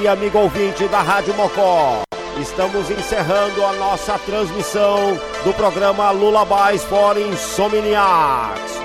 Amigo 0.07 0.38
ouvinte 0.38 0.88
da 0.88 1.02
Rádio 1.02 1.34
Mocó. 1.34 2.03
Estamos 2.40 2.91
encerrando 2.91 3.65
a 3.65 3.73
nossa 3.73 4.19
transmissão 4.19 5.19
do 5.44 5.52
programa 5.53 6.11
Lullabies 6.11 6.84
for 6.84 7.18
Insomniacs. 7.18 8.80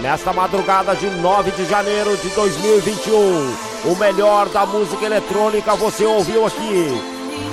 Nesta 0.00 0.32
madrugada 0.32 0.96
de 0.96 1.10
9 1.10 1.50
de 1.50 1.66
janeiro 1.66 2.16
de 2.16 2.30
2021, 2.30 3.92
o 3.92 3.96
melhor 3.96 4.48
da 4.48 4.64
música 4.64 5.04
eletrônica 5.04 5.76
você 5.76 6.06
ouviu 6.06 6.46
aqui. 6.46 6.86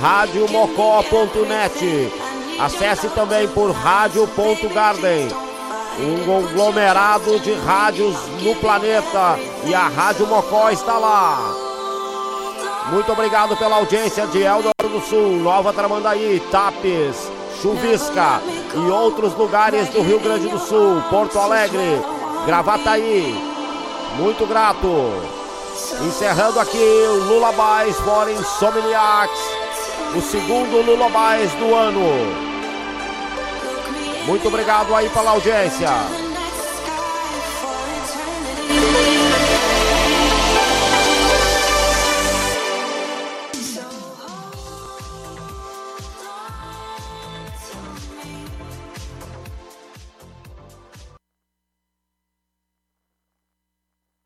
radiomocó.net. 0.00 2.10
Acesse 2.58 3.10
também 3.10 3.46
por 3.48 3.70
rádio.garden. 3.70 5.28
Um 5.98 6.24
conglomerado 6.24 7.38
de 7.40 7.52
rádios 7.52 8.16
no 8.42 8.54
planeta 8.56 9.38
e 9.64 9.74
a 9.74 9.88
Rádio 9.88 10.26
Mocó 10.26 10.70
está 10.70 10.98
lá. 10.98 11.65
Muito 12.90 13.10
obrigado 13.10 13.56
pela 13.56 13.76
audiência 13.76 14.26
de 14.28 14.42
Eldorado 14.42 14.88
do 14.88 15.00
Sul, 15.00 15.40
Nova 15.40 15.72
Tramandaí, 15.72 16.40
Tapes, 16.52 17.30
Chuvisca 17.60 18.40
e 18.74 18.90
outros 18.90 19.34
lugares 19.34 19.88
do 19.88 20.02
Rio 20.02 20.20
Grande 20.20 20.48
do 20.48 20.58
Sul, 20.58 21.02
Porto 21.10 21.36
Alegre, 21.38 22.00
Gravataí. 22.46 23.34
Muito 24.18 24.46
grato. 24.46 24.86
Encerrando 26.06 26.60
aqui 26.60 26.78
o 26.78 27.24
Lullabies 27.24 27.96
for 28.00 28.30
Insomniacs, 28.30 29.40
o 30.14 30.20
segundo 30.22 30.80
Lullabies 30.80 31.52
do 31.54 31.74
ano. 31.74 32.00
Muito 34.26 34.46
obrigado 34.46 34.94
aí 34.94 35.08
pela 35.10 35.32
audiência. 35.32 36.25